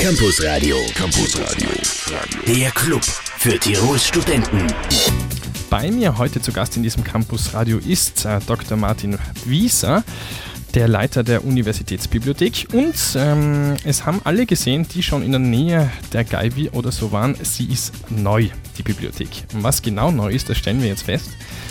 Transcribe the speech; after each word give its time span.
Campus 0.00 0.40
Radio. 0.44 0.76
Campus 0.94 1.36
Radio. 1.40 1.68
Der 2.46 2.70
Club 2.70 3.02
für 3.02 3.58
Tirols 3.58 4.06
Studenten. 4.06 4.64
Bei 5.68 5.90
mir 5.90 6.16
heute 6.16 6.40
zu 6.40 6.52
Gast 6.52 6.76
in 6.76 6.84
diesem 6.84 7.02
Campus 7.02 7.52
Radio 7.52 7.78
ist 7.78 8.24
äh, 8.24 8.38
Dr. 8.46 8.76
Martin 8.76 9.18
Wieser, 9.44 10.04
der 10.74 10.86
Leiter 10.86 11.24
der 11.24 11.44
Universitätsbibliothek. 11.44 12.68
Und 12.72 12.94
ähm, 13.16 13.74
es 13.82 14.06
haben 14.06 14.20
alle 14.22 14.46
gesehen, 14.46 14.86
die 14.86 15.02
schon 15.02 15.24
in 15.24 15.32
der 15.32 15.40
Nähe 15.40 15.90
der 16.12 16.22
Gaivi 16.22 16.70
oder 16.70 16.92
so 16.92 17.10
waren, 17.10 17.36
sie 17.42 17.66
ist 17.66 17.92
neu, 18.08 18.50
die 18.78 18.84
Bibliothek. 18.84 19.46
Und 19.52 19.64
was 19.64 19.82
genau 19.82 20.12
neu 20.12 20.30
ist, 20.30 20.48
das 20.48 20.58
stellen 20.58 20.80
wir 20.80 20.88
jetzt 20.88 21.02
fest. 21.02 21.30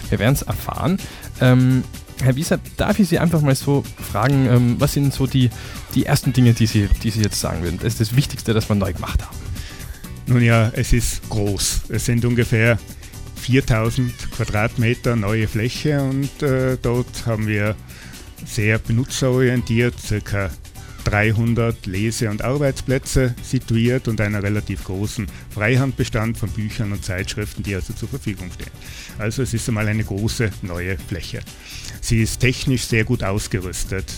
Wir 0.09 0.19
werden 0.19 0.33
es 0.33 0.41
erfahren. 0.41 0.99
Ähm, 1.39 1.85
Herr 2.21 2.35
Wieser, 2.35 2.59
darf 2.77 2.99
ich 2.99 3.09
Sie 3.09 3.19
einfach 3.19 3.41
mal 3.41 3.55
so 3.55 3.83
fragen, 3.97 4.47
ähm, 4.47 4.75
was 4.79 4.93
sind 4.93 5.13
so 5.13 5.27
die, 5.27 5.49
die 5.95 6.05
ersten 6.05 6.33
Dinge, 6.33 6.53
die 6.53 6.65
Sie, 6.65 6.89
die 7.03 7.11
Sie 7.11 7.21
jetzt 7.21 7.39
sagen 7.39 7.63
würden? 7.63 7.77
Das 7.77 7.93
ist 7.93 8.01
das 8.01 8.15
Wichtigste, 8.15 8.53
das 8.53 8.69
wir 8.69 8.75
neu 8.75 8.93
gemacht 8.93 9.23
haben. 9.23 9.37
Nun 10.25 10.41
ja, 10.41 10.71
es 10.73 10.93
ist 10.93 11.29
groß. 11.29 11.83
Es 11.89 12.05
sind 12.05 12.25
ungefähr 12.25 12.77
4000 13.35 14.31
Quadratmeter 14.31 15.15
neue 15.15 15.47
Fläche 15.47 16.01
und 16.01 16.43
äh, 16.43 16.77
dort 16.81 17.25
haben 17.25 17.47
wir 17.47 17.75
sehr 18.45 18.79
benutzerorientiert, 18.79 19.95
ca. 20.25 20.49
300 21.07 21.85
Lese- 21.85 22.29
und 22.29 22.41
Arbeitsplätze 22.41 23.33
situiert 23.41 24.09
und 24.09 24.19
einen 24.19 24.35
relativ 24.35 24.83
großen 24.83 25.25
Freihandbestand 25.51 26.37
von 26.37 26.49
Büchern 26.49 26.91
und 26.91 27.05
Zeitschriften, 27.05 27.63
die 27.63 27.75
also 27.75 27.93
zur 27.93 28.09
Verfügung 28.09 28.51
stehen. 28.51 28.71
Also 29.17 29.41
es 29.41 29.53
ist 29.53 29.69
einmal 29.69 29.87
eine 29.87 30.03
große 30.03 30.51
neue 30.63 30.97
Fläche. 30.97 31.39
Sie 32.01 32.21
ist 32.21 32.39
technisch 32.39 32.83
sehr 32.83 33.05
gut 33.05 33.23
ausgerüstet. 33.23 34.11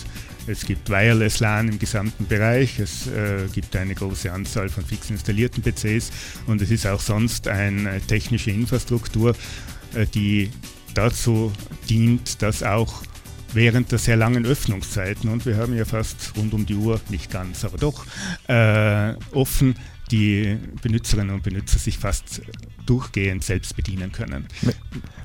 Es 0.48 0.66
gibt 0.66 0.90
Wireless 0.90 1.38
LAN 1.38 1.68
im 1.68 1.78
gesamten 1.78 2.26
Bereich, 2.26 2.80
es 2.80 3.06
äh, 3.06 3.46
gibt 3.52 3.76
eine 3.76 3.94
große 3.94 4.32
Anzahl 4.32 4.68
von 4.68 4.84
fix 4.84 5.10
installierten 5.10 5.62
PCs 5.62 6.10
und 6.48 6.60
es 6.60 6.72
ist 6.72 6.88
auch 6.88 7.00
sonst 7.00 7.46
eine 7.46 8.00
technische 8.00 8.50
Infrastruktur, 8.50 9.36
äh, 9.94 10.06
die 10.06 10.50
dazu 10.94 11.52
dient, 11.88 12.42
dass 12.42 12.64
auch 12.64 13.04
während 13.52 13.92
der 13.92 13.98
sehr 13.98 14.16
langen 14.16 14.46
Öffnungszeiten, 14.46 15.30
und 15.30 15.46
wir 15.46 15.56
haben 15.56 15.76
ja 15.76 15.84
fast 15.84 16.32
rund 16.36 16.52
um 16.54 16.66
die 16.66 16.74
Uhr, 16.74 17.00
nicht 17.08 17.30
ganz, 17.30 17.64
aber 17.64 17.78
doch, 17.78 18.06
äh, 18.48 19.14
offen, 19.32 19.74
die 20.10 20.58
Benutzerinnen 20.82 21.34
und 21.34 21.42
Benutzer 21.42 21.78
sich 21.78 21.98
fast 21.98 22.42
durchgehend 22.86 23.44
selbst 23.44 23.76
bedienen 23.76 24.12
können. 24.12 24.46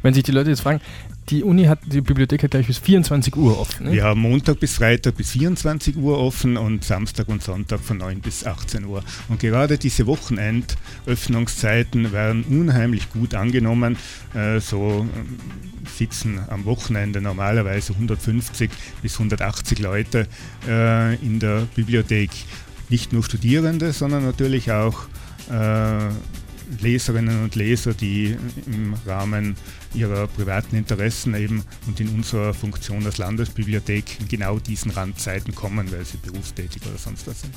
Wenn 0.01 0.13
sich 0.13 0.23
die 0.23 0.31
Leute 0.31 0.51
jetzt 0.51 0.61
fragen, 0.61 0.81
die 1.29 1.43
Uni 1.43 1.65
hat, 1.65 1.79
die 1.85 2.01
Bibliothek 2.01 2.43
hat 2.43 2.51
gleich 2.51 2.67
bis 2.67 2.77
24 2.77 3.35
Uhr 3.35 3.59
offen. 3.59 3.87
Ne? 3.87 3.93
Wir 3.93 4.03
haben 4.03 4.21
Montag 4.21 4.59
bis 4.59 4.75
Freitag 4.75 5.15
bis 5.15 5.31
24 5.31 5.97
Uhr 5.97 6.19
offen 6.19 6.55
und 6.57 6.83
Samstag 6.83 7.29
und 7.29 7.41
Sonntag 7.41 7.79
von 7.79 7.97
9 7.97 8.21
bis 8.21 8.45
18 8.45 8.85
Uhr. 8.85 9.03
Und 9.27 9.39
gerade 9.39 9.79
diese 9.79 10.05
Wochenendöffnungszeiten 10.05 12.11
werden 12.11 12.43
unheimlich 12.43 13.09
gut 13.09 13.33
angenommen. 13.33 13.97
Äh, 14.35 14.59
so 14.59 15.07
äh, 15.09 15.89
sitzen 15.89 16.41
am 16.49 16.65
Wochenende 16.65 17.21
normalerweise 17.21 17.93
150 17.93 18.69
bis 19.01 19.13
180 19.13 19.79
Leute 19.79 20.27
äh, 20.67 21.15
in 21.15 21.39
der 21.39 21.67
Bibliothek. 21.75 22.29
Nicht 22.89 23.13
nur 23.13 23.23
Studierende, 23.23 23.93
sondern 23.93 24.25
natürlich 24.25 24.71
auch 24.71 25.01
Leserinnen 26.81 27.43
und 27.43 27.55
Leser, 27.55 27.93
die 27.93 28.35
im 28.67 28.93
Rahmen 29.05 29.55
ihrer 29.95 30.27
privaten 30.27 30.75
Interessen 30.75 31.33
eben 31.35 31.63
und 31.87 31.99
in 31.99 32.09
unserer 32.09 32.53
Funktion 32.53 33.05
als 33.05 33.17
Landesbibliothek 33.17 34.19
in 34.19 34.27
genau 34.27 34.59
diesen 34.59 34.91
Randzeiten 34.91 35.55
kommen, 35.55 35.91
weil 35.91 36.05
sie 36.05 36.17
berufstätig 36.17 36.81
oder 36.85 36.97
sonst 36.97 37.27
was 37.27 37.41
sind. 37.41 37.53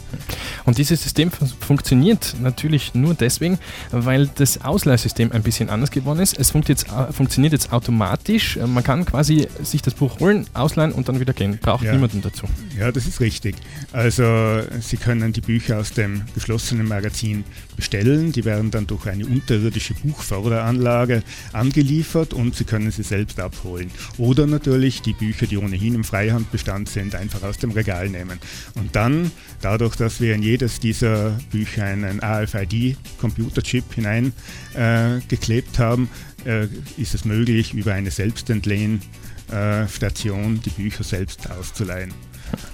Und 0.64 0.78
dieses 0.78 1.02
System 1.02 1.30
funktioniert 1.30 2.36
natürlich 2.40 2.94
nur 2.94 3.14
deswegen, 3.14 3.58
weil 3.90 4.28
das 4.36 4.62
Ausleihsystem 4.62 5.32
ein 5.32 5.42
bisschen 5.42 5.68
anders 5.68 5.90
geworden 5.90 6.20
ist. 6.20 6.38
Es 6.38 6.50
funkt 6.50 6.68
jetzt, 6.68 6.86
äh, 6.88 7.12
funktioniert 7.12 7.52
jetzt 7.52 7.72
automatisch. 7.72 8.56
Man 8.56 8.84
kann 8.84 9.04
quasi 9.04 9.48
sich 9.62 9.82
das 9.82 9.94
Buch 9.94 10.20
holen, 10.20 10.46
ausleihen 10.54 10.92
und 10.92 11.08
dann 11.08 11.20
wieder 11.20 11.32
gehen. 11.32 11.58
Braucht 11.60 11.84
ja. 11.84 11.92
niemanden 11.92 12.22
dazu. 12.22 12.46
Ja, 12.78 12.92
das 12.92 13.06
ist 13.06 13.20
richtig. 13.20 13.56
Also 13.92 14.62
Sie 14.80 14.96
können 14.96 15.32
die 15.32 15.40
Bücher 15.40 15.78
aus 15.78 15.92
dem 15.92 16.22
geschlossenen 16.34 16.86
Magazin 16.86 17.44
bestellen. 17.76 18.32
Die 18.32 18.44
werden 18.44 18.70
dann 18.70 18.86
durch 18.86 18.97
eine 19.06 19.26
unterirdische 19.26 19.94
Buchförderanlage 19.94 21.22
angeliefert 21.52 22.34
und 22.34 22.56
Sie 22.56 22.64
können 22.64 22.90
sie 22.90 23.02
selbst 23.02 23.40
abholen. 23.40 23.90
Oder 24.18 24.46
natürlich 24.46 25.00
die 25.02 25.12
Bücher, 25.12 25.46
die 25.46 25.56
ohnehin 25.56 25.94
im 25.94 26.04
Freihandbestand 26.04 26.88
sind, 26.88 27.14
einfach 27.14 27.42
aus 27.42 27.58
dem 27.58 27.70
Regal 27.70 28.08
nehmen. 28.08 28.38
Und 28.74 28.96
dann, 28.96 29.30
dadurch, 29.60 29.94
dass 29.96 30.20
wir 30.20 30.34
in 30.34 30.42
jedes 30.42 30.80
dieser 30.80 31.38
Bücher 31.50 31.84
einen 31.84 32.20
AFID-Computerchip 32.20 33.84
hineingeklebt 33.94 35.78
äh, 35.78 35.82
haben, 35.82 36.08
äh, 36.44 36.66
ist 36.96 37.14
es 37.14 37.24
möglich, 37.24 37.74
über 37.74 37.94
eine 37.94 38.10
Selbstentlehn-Station 38.10 40.60
die 40.64 40.70
Bücher 40.70 41.04
selbst 41.04 41.48
auszuleihen. 41.50 42.12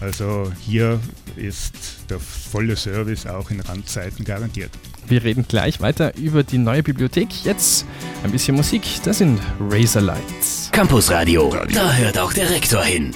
Also 0.00 0.52
hier 0.60 1.00
ist 1.36 1.74
der 2.08 2.18
volle 2.20 2.76
Service 2.76 3.26
auch 3.26 3.50
in 3.50 3.60
Randzeiten 3.60 4.24
garantiert. 4.24 4.70
Wir 5.06 5.22
reden 5.22 5.44
gleich 5.46 5.80
weiter 5.80 6.16
über 6.16 6.42
die 6.42 6.58
neue 6.58 6.82
Bibliothek. 6.82 7.44
Jetzt 7.44 7.84
ein 8.22 8.30
bisschen 8.30 8.56
Musik. 8.56 8.82
Das 9.04 9.18
sind 9.18 9.38
Razor 9.60 10.02
Lights. 10.02 10.70
Campus 10.72 11.10
Radio, 11.10 11.54
da 11.74 11.92
hört 11.92 12.18
auch 12.18 12.32
der 12.32 12.48
Rektor 12.48 12.82
hin. 12.82 13.10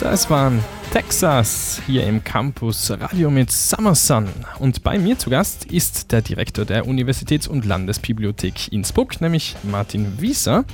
Das 0.00 0.28
waren 0.28 0.58
Texas 0.92 1.80
hier 1.86 2.04
im 2.06 2.24
Campus 2.24 2.90
Radio 2.90 3.30
mit 3.30 3.52
Summer 3.52 3.94
Sun. 3.94 4.28
Und 4.58 4.82
bei 4.82 4.98
mir 4.98 5.16
zu 5.16 5.30
Gast 5.30 5.66
ist 5.66 6.10
der 6.10 6.20
Direktor 6.20 6.64
der 6.64 6.86
Universitäts- 6.86 7.46
und 7.46 7.64
Landesbibliothek 7.64 8.72
Innsbruck, 8.72 9.20
nämlich 9.20 9.54
Martin 9.62 10.20
Wieser. 10.20 10.64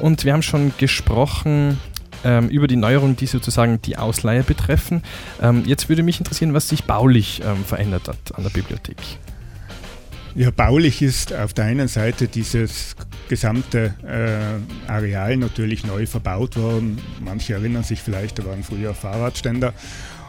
Und 0.00 0.24
wir 0.24 0.32
haben 0.32 0.42
schon 0.42 0.72
gesprochen 0.78 1.80
ähm, 2.24 2.48
über 2.48 2.66
die 2.66 2.76
Neuerungen, 2.76 3.16
die 3.16 3.26
sozusagen 3.26 3.80
die 3.82 3.96
Ausleihe 3.96 4.42
betreffen. 4.42 5.02
Ähm, 5.40 5.62
jetzt 5.64 5.88
würde 5.88 6.02
mich 6.02 6.18
interessieren, 6.18 6.54
was 6.54 6.68
sich 6.68 6.84
baulich 6.84 7.40
ähm, 7.44 7.64
verändert 7.64 8.08
hat 8.08 8.34
an 8.34 8.42
der 8.42 8.50
Bibliothek. 8.50 8.96
Ja, 10.36 10.50
baulich 10.50 11.00
ist 11.00 11.32
auf 11.32 11.54
der 11.54 11.64
einen 11.64 11.88
Seite 11.88 12.28
dieses 12.28 12.94
gesamte 13.30 13.94
äh, 14.06 14.90
Areal 14.90 15.38
natürlich 15.38 15.86
neu 15.86 16.04
verbaut 16.04 16.58
worden. 16.58 16.98
Manche 17.24 17.54
erinnern 17.54 17.84
sich 17.84 18.02
vielleicht, 18.02 18.38
da 18.38 18.44
waren 18.44 18.62
früher 18.62 18.92
Fahrradständer. 18.92 19.72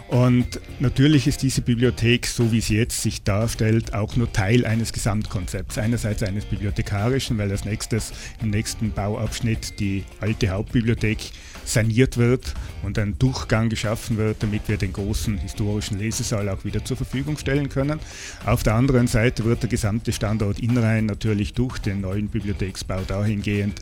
Und 0.07 0.62
natürlich 0.79 1.28
ist 1.28 1.41
diese 1.41 1.62
Bibliothek, 1.62 2.28
so 2.28 2.53
wie 2.53 2.62
sie 2.62 2.78
jetzt 2.78 3.01
sich 3.01 3.23
darstellt, 3.23 3.94
auch 3.94 4.16
nur 4.16 4.31
Teil 4.31 4.66
eines 4.66 4.94
Gesamtkonzepts. 4.94 5.78
Einerseits 5.78 6.23
eines 6.23 6.45
bibliothekarischen, 6.45 7.38
weil 7.38 7.51
als 7.51 7.66
nächstes 7.66 8.13
im 8.41 8.50
nächsten 8.50 8.91
Bauabschnitt 8.91 9.79
die 9.79 10.06
alte 10.22 10.50
Hauptbibliothek 10.50 11.17
saniert 11.66 12.16
wird 12.16 12.53
und 12.84 12.97
ein 12.97 13.19
Durchgang 13.19 13.67
geschaffen 13.67 14.16
wird, 14.16 14.41
damit 14.41 14.69
wir 14.69 14.78
den 14.78 14.94
großen 14.94 15.38
historischen 15.40 16.00
Lesesaal 16.00 16.47
auch 16.47 16.63
wieder 16.63 16.85
zur 16.85 16.96
Verfügung 16.96 17.38
stellen 17.38 17.67
können. 17.67 18.00
Auf 18.46 18.63
der 18.63 18.75
anderen 18.75 19.07
Seite 19.07 19.44
wird 19.44 19.63
der 19.63 19.69
gesamte 19.69 20.13
Standort 20.13 20.59
Inrhein 20.59 21.06
natürlich 21.06 21.53
durch 21.53 21.79
den 21.79 22.00
neuen 22.00 22.29
Bibliotheksbau 22.29 23.01
dahingehend 23.06 23.81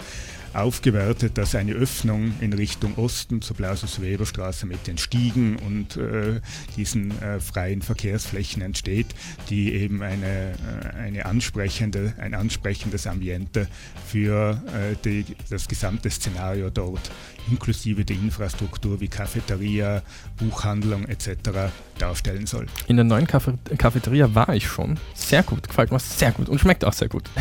aufgewertet, 0.55 1.37
dass 1.37 1.55
eine 1.55 1.73
Öffnung 1.73 2.33
in 2.41 2.53
Richtung 2.53 2.95
Osten 2.97 3.41
zur 3.41 3.55
Blausus-Weber-Straße 3.57 4.65
mit 4.65 4.87
den 4.87 4.97
Stiegen 4.97 5.57
und 5.57 5.97
äh, 5.97 6.41
diesen 6.77 7.11
äh, 7.21 7.39
freien 7.39 7.81
Verkehrsflächen 7.81 8.61
entsteht, 8.61 9.07
die 9.49 9.73
eben 9.73 10.01
eine, 10.01 10.53
äh, 10.53 10.97
eine 10.97 11.25
ansprechende, 11.25 12.13
ein 12.17 12.33
ansprechendes 12.33 13.07
Ambiente 13.07 13.67
für 14.07 14.61
äh, 14.67 14.95
die, 15.03 15.25
das 15.49 15.67
gesamte 15.67 16.09
Szenario 16.09 16.69
dort 16.69 17.11
inklusive 17.49 18.05
der 18.05 18.15
Infrastruktur 18.15 18.99
wie 18.99 19.07
Cafeteria, 19.07 20.01
Buchhandlung 20.37 21.05
etc. 21.05 21.71
darstellen 21.97 22.45
soll. 22.47 22.65
In 22.87 22.95
der 22.95 23.05
neuen 23.05 23.27
Cafeteria 23.27 24.33
war 24.33 24.49
ich 24.55 24.67
schon. 24.67 24.99
Sehr 25.13 25.43
gut, 25.43 25.67
gefällt 25.67 25.91
mir 25.91 25.99
sehr 25.99 26.31
gut 26.31 26.49
und 26.49 26.59
schmeckt 26.59 26.85
auch 26.85 26.93
sehr 26.93 27.09
gut. 27.09 27.29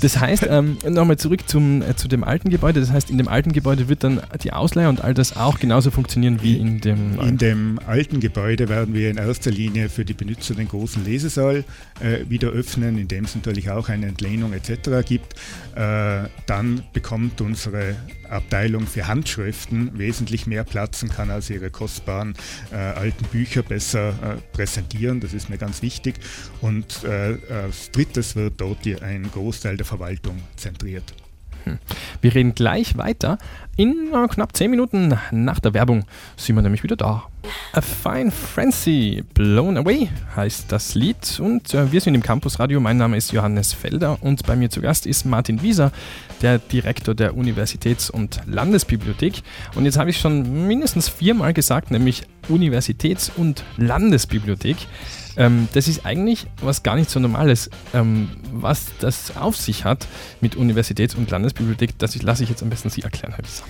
Das 0.00 0.18
heißt, 0.18 0.46
ähm, 0.48 0.78
nochmal 0.88 1.18
zurück 1.18 1.46
zum, 1.46 1.82
äh, 1.82 1.94
zu 1.94 2.08
dem 2.08 2.24
alten 2.30 2.48
Gebäude. 2.48 2.80
Das 2.80 2.90
heißt, 2.90 3.10
in 3.10 3.18
dem 3.18 3.28
alten 3.28 3.52
Gebäude 3.52 3.88
wird 3.88 4.04
dann 4.04 4.20
die 4.42 4.52
Ausleihe 4.52 4.88
und 4.88 5.02
all 5.02 5.14
das 5.14 5.36
auch 5.36 5.58
genauso 5.58 5.90
funktionieren 5.90 6.40
wie 6.42 6.56
in 6.56 6.80
dem 6.80 7.16
neuen. 7.16 7.28
In 7.28 7.38
dem 7.38 7.80
alten 7.86 8.20
Gebäude 8.20 8.68
werden 8.68 8.94
wir 8.94 9.10
in 9.10 9.16
erster 9.16 9.50
Linie 9.50 9.88
für 9.88 10.04
die 10.04 10.14
Benutzer 10.14 10.54
den 10.54 10.68
großen 10.68 11.04
Lesesaal 11.04 11.64
äh, 12.00 12.28
wieder 12.28 12.48
öffnen, 12.50 12.98
in 12.98 13.08
dem 13.08 13.24
es 13.24 13.34
natürlich 13.34 13.70
auch 13.70 13.88
eine 13.88 14.06
Entlehnung 14.06 14.52
etc. 14.52 15.04
gibt. 15.04 15.34
Äh, 15.74 16.28
dann 16.46 16.84
bekommt 16.92 17.40
unsere 17.40 17.96
Abteilung 18.28 18.86
für 18.86 19.08
Handschriften 19.08 19.98
wesentlich 19.98 20.46
mehr 20.46 20.62
Platz 20.62 21.02
und 21.02 21.12
kann 21.12 21.30
also 21.30 21.52
ihre 21.52 21.70
kostbaren 21.70 22.34
äh, 22.72 22.76
alten 22.76 23.24
Bücher 23.26 23.62
besser 23.62 24.10
äh, 24.10 24.36
präsentieren. 24.52 25.18
Das 25.18 25.34
ist 25.34 25.50
mir 25.50 25.58
ganz 25.58 25.82
wichtig. 25.82 26.14
Und 26.60 27.02
äh, 27.02 27.36
als 27.52 27.90
drittes 27.90 28.36
wird 28.36 28.60
dort 28.60 28.80
ein 29.02 29.28
Großteil 29.32 29.76
der 29.76 29.84
Verwaltung 29.84 30.36
zentriert. 30.56 31.12
Hm. 31.64 31.78
Wir 32.20 32.34
reden 32.34 32.54
gleich 32.54 32.96
weiter. 32.96 33.38
In 33.76 34.10
äh, 34.12 34.28
knapp 34.28 34.54
zehn 34.56 34.70
Minuten 34.70 35.18
nach 35.30 35.60
der 35.60 35.72
Werbung 35.72 36.04
sind 36.36 36.56
wir 36.56 36.62
nämlich 36.62 36.82
wieder 36.82 36.96
da. 36.96 37.24
A 37.72 37.80
Fine 37.80 38.30
Frenzy, 38.30 39.24
Blown 39.32 39.78
Away 39.78 40.10
heißt 40.36 40.70
das 40.70 40.94
Lied 40.94 41.40
und 41.40 41.72
äh, 41.72 41.90
wir 41.90 42.00
sind 42.00 42.14
im 42.14 42.22
Campus 42.22 42.58
Radio. 42.58 42.80
Mein 42.80 42.98
Name 42.98 43.16
ist 43.16 43.32
Johannes 43.32 43.72
Felder 43.72 44.18
und 44.20 44.46
bei 44.46 44.56
mir 44.56 44.68
zu 44.68 44.80
Gast 44.80 45.06
ist 45.06 45.24
Martin 45.24 45.62
Wieser, 45.62 45.92
der 46.42 46.58
Direktor 46.58 47.14
der 47.14 47.34
Universitäts- 47.36 48.10
und 48.10 48.40
Landesbibliothek. 48.46 49.42
Und 49.74 49.84
jetzt 49.86 49.98
habe 49.98 50.10
ich 50.10 50.18
schon 50.18 50.66
mindestens 50.66 51.08
viermal 51.08 51.54
gesagt, 51.54 51.90
nämlich 51.90 52.24
Universitäts- 52.48 53.30
und 53.34 53.64
Landesbibliothek. 53.76 54.76
Ähm, 55.36 55.68
das 55.72 55.88
ist 55.88 56.04
eigentlich 56.04 56.46
was 56.60 56.82
gar 56.82 56.96
nicht 56.96 57.10
so 57.10 57.20
Normales. 57.20 57.70
Ähm, 57.94 58.30
was 58.52 58.86
das 59.00 59.36
auf 59.36 59.56
sich 59.56 59.84
hat 59.84 60.06
mit 60.40 60.56
Universitäts- 60.56 61.14
und 61.14 61.30
Landesbibliothek, 61.30 61.98
das 61.98 62.20
lasse 62.22 62.42
ich 62.42 62.50
jetzt 62.50 62.62
am 62.62 62.70
besten 62.70 62.90
Sie 62.90 63.02
erklären, 63.02 63.34
Herr 63.34 63.44
Wieser. 63.44 63.64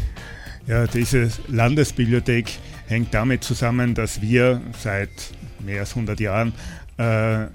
Ja, 0.66 0.86
diese 0.86 1.30
Landesbibliothek 1.48 2.58
hängt 2.86 3.12
damit 3.14 3.44
zusammen, 3.44 3.94
dass 3.94 4.20
wir 4.20 4.60
seit 4.78 5.10
mehr 5.58 5.80
als 5.80 5.90
100 5.90 6.20
Jahren 6.20 6.52
äh, 6.96 7.46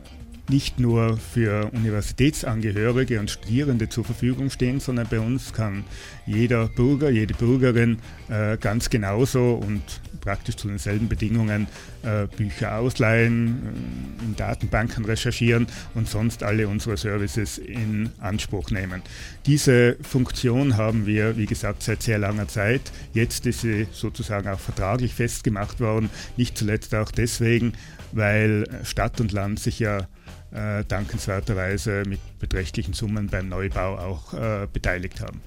nicht 0.50 0.80
nur 0.80 1.18
für 1.18 1.71
Universitätsangehörige 1.74 3.19
und 3.19 3.30
Studierende 3.30 3.89
zur 3.89 4.03
Verfügung 4.03 4.50
stehen, 4.50 4.80
sondern 4.80 5.07
bei 5.09 5.19
uns 5.19 5.53
kann 5.53 5.83
jeder 6.25 6.68
Bürger, 6.68 7.09
jede 7.09 7.33
Bürgerin 7.33 8.00
äh, 8.30 8.57
ganz 8.57 8.89
genauso 8.89 9.53
und 9.53 9.81
praktisch 10.21 10.56
zu 10.56 10.68
denselben 10.68 11.07
Bedingungen 11.07 11.68
äh, 12.03 12.27
Bücher 12.27 12.77
ausleihen, 12.77 14.18
äh, 14.19 14.25
in 14.25 14.36
Datenbanken 14.36 15.06
recherchieren 15.06 15.68
und 15.94 16.09
sonst 16.09 16.44
alle 16.44 16.68
unsere 16.68 16.97
Services 16.97 17.57
in 17.57 18.09
Anspruch 18.19 18.71
nehmen. 18.71 19.01
Diese 19.45 19.97
Funktion 20.01 20.77
haben 20.77 21.06
wir, 21.06 21.38
wie 21.38 21.45
gesagt, 21.45 21.83
seit 21.83 22.01
sehr 22.01 22.18
langer 22.18 22.47
Zeit. 22.47 22.81
Jetzt 23.13 23.45
ist 23.45 23.62
sie 23.62 23.88
sozusagen 23.92 24.47
auch 24.50 24.59
vertraglich 24.59 25.13
festgemacht 25.13 25.80
worden, 25.80 26.09
nicht 26.38 26.57
zuletzt 26.57 26.94
auch 26.95 27.12
deswegen, 27.12 27.74
weil 28.12 28.66
Stadt 28.84 29.19
und 29.22 29.31
Land 29.31 29.60
sich 29.60 29.80
ja 29.80 30.07
äh, 30.52 30.84
dankenswerterweise 30.86 32.04
mit 32.07 32.19
beträchtlichen 32.40 32.94
Summen 32.94 33.28
beim 33.28 33.50
Neubau 33.50 33.98
auch 33.98 34.34
äh, 34.34 34.68
beteiligt 34.72 35.22
haben. 35.22 35.42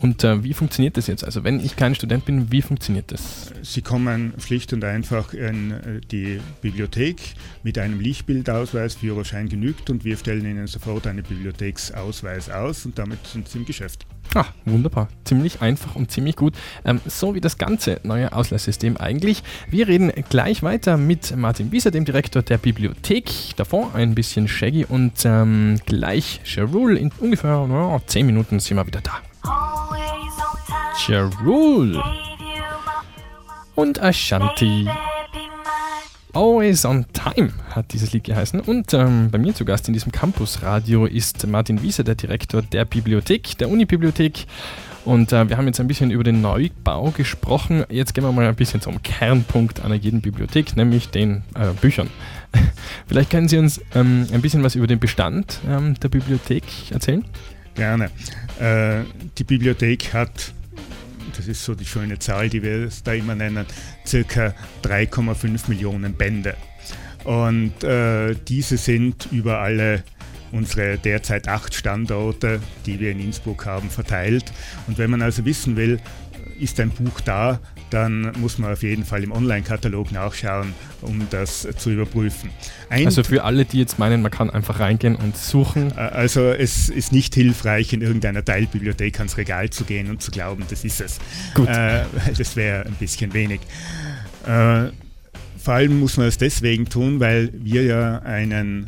Und 0.00 0.22
äh, 0.24 0.44
wie 0.44 0.54
funktioniert 0.54 0.96
das 0.96 1.06
jetzt? 1.06 1.24
Also 1.24 1.44
wenn 1.44 1.60
ich 1.60 1.76
kein 1.76 1.94
Student 1.94 2.24
bin, 2.24 2.52
wie 2.52 2.62
funktioniert 2.62 3.10
das? 3.10 3.52
Sie 3.62 3.82
kommen 3.82 4.32
schlicht 4.38 4.72
und 4.72 4.84
einfach 4.84 5.34
in 5.34 5.72
äh, 5.72 6.00
die 6.00 6.40
Bibliothek 6.60 7.16
mit 7.62 7.78
einem 7.78 8.00
Lichtbildausweis, 8.00 8.94
Führerschein 8.94 9.48
genügt 9.48 9.90
und 9.90 10.04
wir 10.04 10.16
stellen 10.16 10.44
Ihnen 10.44 10.66
sofort 10.66 11.06
einen 11.06 11.24
Bibliotheksausweis 11.24 12.50
aus 12.50 12.86
und 12.86 12.98
damit 12.98 13.26
sind 13.26 13.48
Sie 13.48 13.58
im 13.58 13.64
Geschäft. 13.64 14.06
Ah, 14.34 14.44
wunderbar. 14.66 15.08
Ziemlich 15.24 15.62
einfach 15.62 15.96
und 15.96 16.10
ziemlich 16.10 16.36
gut. 16.36 16.54
Ähm, 16.84 17.00
so 17.06 17.34
wie 17.34 17.40
das 17.40 17.56
ganze 17.56 18.00
neue 18.02 18.32
Ausleihsystem 18.32 18.96
eigentlich. 18.98 19.42
Wir 19.70 19.88
reden 19.88 20.12
gleich 20.28 20.62
weiter 20.62 20.96
mit 20.96 21.34
Martin 21.34 21.72
Wieser, 21.72 21.90
dem 21.90 22.04
Direktor 22.04 22.42
der 22.42 22.58
Bibliothek. 22.58 23.30
Davor 23.56 23.94
ein 23.94 24.14
bisschen 24.14 24.46
Shaggy 24.46 24.84
und 24.84 25.12
ähm, 25.24 25.80
gleich 25.86 26.40
Sherul. 26.44 26.96
In 26.96 27.10
ungefähr 27.18 27.66
no, 27.66 28.00
10 28.06 28.26
Minuten 28.26 28.60
sind 28.60 28.76
wir 28.76 28.86
wieder 28.86 29.00
da. 29.00 29.22
Sherul 30.98 32.02
und 33.76 34.02
Ashanti. 34.02 34.88
Always 36.34 36.84
on 36.84 37.06
Time 37.12 37.52
hat 37.70 37.92
dieses 37.92 38.12
Lied 38.12 38.24
geheißen. 38.24 38.60
Und 38.60 38.92
ähm, 38.92 39.30
bei 39.30 39.38
mir 39.38 39.54
zu 39.54 39.64
Gast 39.64 39.88
in 39.88 39.94
diesem 39.94 40.12
Campusradio 40.12 41.06
ist 41.06 41.46
Martin 41.46 41.82
Wieser, 41.82 42.04
der 42.04 42.16
Direktor 42.16 42.62
der 42.62 42.84
Bibliothek, 42.84 43.56
der 43.58 43.70
Unibibliothek. 43.70 44.46
Und 45.04 45.32
äh, 45.32 45.48
wir 45.48 45.56
haben 45.56 45.66
jetzt 45.66 45.80
ein 45.80 45.86
bisschen 45.86 46.10
über 46.10 46.24
den 46.24 46.40
Neubau 46.40 47.12
gesprochen. 47.12 47.84
Jetzt 47.88 48.12
gehen 48.12 48.24
wir 48.24 48.32
mal 48.32 48.46
ein 48.46 48.56
bisschen 48.56 48.80
zum 48.80 49.00
Kernpunkt 49.02 49.80
einer 49.84 49.94
jeden 49.94 50.20
Bibliothek, 50.20 50.76
nämlich 50.76 51.10
den 51.10 51.44
äh, 51.54 51.72
Büchern. 51.80 52.10
Vielleicht 53.06 53.30
können 53.30 53.48
Sie 53.48 53.56
uns 53.56 53.80
ähm, 53.94 54.26
ein 54.32 54.42
bisschen 54.42 54.62
was 54.64 54.74
über 54.74 54.86
den 54.86 54.98
Bestand 54.98 55.60
ähm, 55.68 55.94
der 56.00 56.08
Bibliothek 56.08 56.64
erzählen? 56.90 57.24
Gerne. 57.74 58.10
Äh, 58.58 59.04
die 59.38 59.44
Bibliothek 59.44 60.12
hat 60.12 60.52
das 61.36 61.48
ist 61.48 61.64
so 61.64 61.74
die 61.74 61.84
schöne 61.84 62.18
Zahl, 62.18 62.48
die 62.48 62.62
wir 62.62 62.88
da 63.04 63.12
immer 63.12 63.34
nennen, 63.34 63.66
circa 64.06 64.54
3,5 64.82 65.68
Millionen 65.68 66.14
Bände. 66.14 66.56
Und 67.24 67.84
äh, 67.84 68.34
diese 68.46 68.76
sind 68.76 69.28
über 69.30 69.58
alle 69.60 70.02
unsere 70.52 70.98
derzeit 70.98 71.48
acht 71.48 71.74
Standorte, 71.74 72.60
die 72.86 73.00
wir 73.00 73.10
in 73.10 73.20
Innsbruck 73.20 73.66
haben, 73.66 73.90
verteilt. 73.90 74.52
Und 74.86 74.98
wenn 74.98 75.10
man 75.10 75.22
also 75.22 75.44
wissen 75.44 75.76
will, 75.76 76.00
ist 76.60 76.78
ein 76.80 76.90
Buch 76.90 77.20
da, 77.20 77.60
dann 77.90 78.32
muss 78.38 78.58
man 78.58 78.72
auf 78.72 78.82
jeden 78.82 79.04
Fall 79.04 79.22
im 79.22 79.32
Online-Katalog 79.32 80.12
nachschauen, 80.12 80.74
um 81.00 81.26
das 81.30 81.66
zu 81.76 81.90
überprüfen. 81.90 82.50
Ein 82.90 83.06
also 83.06 83.22
für 83.22 83.44
alle, 83.44 83.64
die 83.64 83.78
jetzt 83.78 83.98
meinen, 83.98 84.22
man 84.22 84.30
kann 84.30 84.50
einfach 84.50 84.80
reingehen 84.80 85.16
und 85.16 85.36
suchen. 85.36 85.92
Also 85.96 86.52
es 86.52 86.88
ist 86.88 87.12
nicht 87.12 87.34
hilfreich, 87.34 87.92
in 87.92 88.02
irgendeiner 88.02 88.44
Teilbibliothek 88.44 89.18
ans 89.18 89.36
Regal 89.36 89.70
zu 89.70 89.84
gehen 89.84 90.10
und 90.10 90.22
zu 90.22 90.30
glauben, 90.30 90.64
das 90.68 90.84
ist 90.84 91.00
es. 91.00 91.18
Gut. 91.54 91.68
Äh, 91.68 92.04
das 92.36 92.56
wäre 92.56 92.86
ein 92.86 92.94
bisschen 92.94 93.32
wenig. 93.32 93.60
Äh, 94.46 94.88
vor 95.58 95.74
allem 95.74 96.00
muss 96.00 96.16
man 96.16 96.26
es 96.26 96.38
deswegen 96.38 96.88
tun, 96.88 97.20
weil 97.20 97.50
wir 97.52 97.82
ja 97.82 98.18
einen 98.20 98.86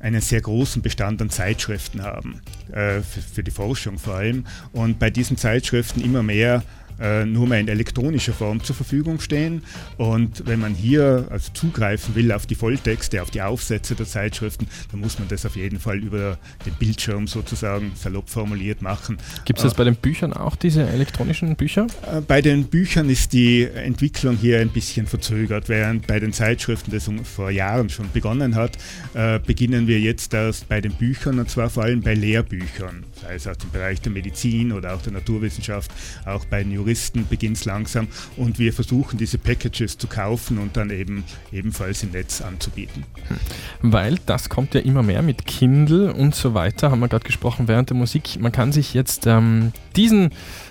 einen 0.00 0.20
sehr 0.20 0.40
großen 0.40 0.82
Bestand 0.82 1.20
an 1.20 1.30
Zeitschriften 1.30 2.02
haben, 2.02 2.40
äh, 2.72 3.00
für, 3.00 3.20
für, 3.20 3.42
die 3.42 3.50
Forschung 3.50 3.98
vor 3.98 4.14
allem. 4.14 4.44
Und 4.72 4.98
bei 4.98 5.10
diesen 5.10 5.36
Zeitschriften 5.36 6.00
immer 6.00 6.22
mehr 6.22 6.62
äh, 7.00 7.24
nur 7.24 7.46
mehr 7.46 7.60
in 7.60 7.68
elektronischer 7.68 8.32
Form 8.32 8.62
zur 8.62 8.76
Verfügung 8.76 9.20
stehen. 9.20 9.62
Und 9.96 10.46
wenn 10.46 10.60
man 10.60 10.74
hier 10.74 11.26
also 11.30 11.50
zugreifen 11.52 12.14
will 12.14 12.32
auf 12.32 12.46
die 12.46 12.54
Volltexte, 12.54 13.22
auf 13.22 13.30
die 13.30 13.42
Aufsätze 13.42 13.94
der 13.94 14.06
Zeitschriften, 14.06 14.66
dann 14.90 15.00
muss 15.00 15.18
man 15.18 15.28
das 15.28 15.46
auf 15.46 15.56
jeden 15.56 15.78
Fall 15.78 15.98
über 15.98 16.38
den 16.66 16.74
Bildschirm 16.74 17.26
sozusagen 17.26 17.92
salopp 17.94 18.28
formuliert 18.28 18.82
machen. 18.82 19.18
Gibt 19.44 19.58
es 19.58 19.62
das 19.64 19.74
äh, 19.74 19.76
bei 19.76 19.84
den 19.84 19.96
Büchern 19.96 20.32
auch, 20.32 20.56
diese 20.56 20.86
elektronischen 20.88 21.54
Bücher? 21.56 21.86
Äh, 22.12 22.20
bei 22.20 22.42
den 22.42 22.64
Büchern 22.64 23.08
ist 23.08 23.32
die 23.32 23.64
Entwicklung 23.64 24.36
hier 24.36 24.60
ein 24.60 24.70
bisschen 24.70 25.06
verzögert, 25.06 25.68
während 25.68 26.06
bei 26.06 26.20
den 26.20 26.32
Zeitschriften 26.32 26.90
das 26.90 27.08
vor 27.24 27.50
Jahren 27.50 27.88
schon 27.88 28.10
begonnen 28.12 28.54
hat, 28.54 28.76
äh, 29.14 29.38
beginnen 29.38 29.86
wir 29.86 30.00
jetzt 30.00 30.34
erst 30.34 30.68
bei 30.68 30.80
den 30.80 30.92
Büchern 30.92 31.38
und 31.38 31.48
zwar 31.48 31.70
vor 31.70 31.84
allem 31.84 32.00
bei 32.00 32.14
Lehrbüchern, 32.14 33.04
sei 33.20 33.34
es 33.34 33.46
aus 33.46 33.58
dem 33.58 33.70
Bereich 33.70 34.00
der 34.00 34.12
Medizin 34.12 34.72
oder 34.72 34.94
auch 34.94 35.02
der 35.02 35.12
Naturwissenschaft, 35.12 35.90
auch 36.26 36.44
bei 36.44 36.62
den 36.62 36.72
Juristen 36.72 36.87
beginnt 37.28 37.56
es 37.56 37.64
langsam 37.64 38.08
und 38.36 38.58
wir 38.58 38.72
versuchen 38.72 39.18
diese 39.18 39.38
Packages 39.38 39.98
zu 39.98 40.06
kaufen 40.06 40.58
und 40.58 40.76
dann 40.76 40.90
eben 40.90 41.24
ebenfalls 41.52 42.02
im 42.02 42.10
Netz 42.10 42.40
anzubieten. 42.40 43.04
Hm. 43.28 43.92
Weil 43.92 44.18
das 44.26 44.48
kommt 44.48 44.74
ja 44.74 44.80
immer 44.80 45.02
mehr 45.02 45.22
mit 45.22 45.46
Kindle 45.46 46.12
und 46.12 46.34
so 46.34 46.54
weiter, 46.54 46.90
haben 46.90 47.00
wir 47.00 47.08
gerade 47.08 47.26
gesprochen 47.26 47.68
während 47.68 47.90
der 47.90 47.96
Musik. 47.96 48.40
Man 48.40 48.52
kann 48.52 48.72
sich 48.72 48.94
jetzt 48.94 49.26
ähm, 49.26 49.72
diesen 49.96 50.30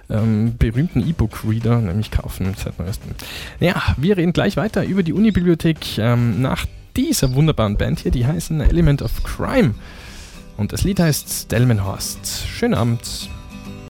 ähm, 0.09 0.55
berühmten 0.57 1.07
E-Book-Reader 1.07 1.81
nämlich 1.81 2.12
kaufen 2.12 2.53
seit 2.57 2.79
neuestem. 2.79 3.12
Ja, 3.59 3.95
wir 3.97 4.17
reden 4.17 4.33
gleich 4.33 4.57
weiter 4.57 4.86
über 4.86 5.03
die 5.03 5.13
Unibibliothek 5.13 5.97
ähm, 5.97 6.41
nach 6.41 6.65
dieser 6.95 7.33
wunderbaren 7.36 7.77
Band 7.77 8.00
hier, 8.00 8.12
die 8.12 8.25
heißen 8.25 8.59
Element 8.62 9.01
of 9.01 9.24
Crime. 9.24 9.75
Und 10.57 10.74
das 10.74 10.83
Lied 10.83 11.00
heißt 11.00 11.51
Delmenhorst. 11.51 12.47
Schönen 12.47 12.74
Abend. 12.74 13.29